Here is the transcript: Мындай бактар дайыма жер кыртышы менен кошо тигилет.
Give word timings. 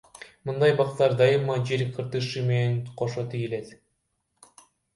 Мындай 0.49 0.71
бактар 0.79 1.13
дайыма 1.19 1.57
жер 1.73 1.83
кыртышы 1.99 2.45
менен 2.49 2.81
кошо 3.03 3.29
тигилет. 3.35 3.73